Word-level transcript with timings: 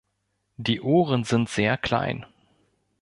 Die 0.57 0.81
Ohren 0.81 1.25
sind 1.25 1.47
sehr 1.47 1.77
klein. 1.77 2.25